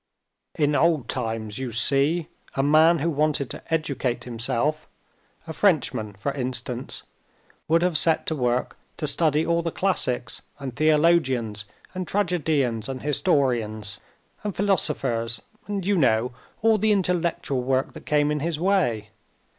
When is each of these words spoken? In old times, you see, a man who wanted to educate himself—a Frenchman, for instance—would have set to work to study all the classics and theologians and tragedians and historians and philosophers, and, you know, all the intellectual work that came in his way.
In 0.55 0.73
old 0.73 1.07
times, 1.07 1.59
you 1.59 1.71
see, 1.71 2.27
a 2.55 2.63
man 2.63 2.97
who 2.97 3.09
wanted 3.11 3.51
to 3.51 3.61
educate 3.71 4.23
himself—a 4.23 5.53
Frenchman, 5.53 6.13
for 6.13 6.31
instance—would 6.33 7.83
have 7.83 7.99
set 7.99 8.25
to 8.25 8.35
work 8.35 8.77
to 8.97 9.05
study 9.05 9.45
all 9.45 9.61
the 9.61 9.69
classics 9.69 10.41
and 10.57 10.75
theologians 10.75 11.65
and 11.93 12.07
tragedians 12.07 12.89
and 12.89 13.03
historians 13.03 13.99
and 14.43 14.55
philosophers, 14.55 15.39
and, 15.67 15.85
you 15.85 15.95
know, 15.95 16.31
all 16.63 16.79
the 16.79 16.91
intellectual 16.91 17.61
work 17.61 17.93
that 17.93 18.07
came 18.07 18.31
in 18.31 18.39
his 18.39 18.59
way. 18.59 19.11